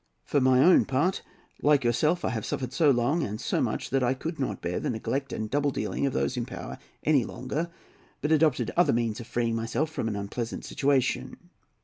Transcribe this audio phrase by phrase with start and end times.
[0.25, 1.21] For my own part,
[1.61, 4.79] like yourself, I have suffered so long and so much that I could not bear
[4.79, 7.69] the neglect and double dealing of those in power any longer,
[8.19, 11.51] but adopted other means of freeing myself from an unpleasant situation.